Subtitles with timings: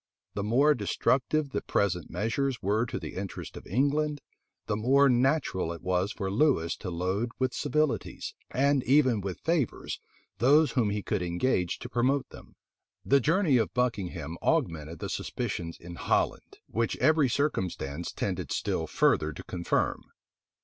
[0.33, 4.19] The more destructive the present measures were to the interests of England,
[4.65, 9.99] the more natural was it for Lewis to load with civilities, and even with favors,
[10.39, 12.55] those whom he could engage to promote them.
[13.05, 19.31] The journey of Buckingham augmented the suspicions in Holland, which every circumstance tended still further
[19.31, 20.01] to confirm.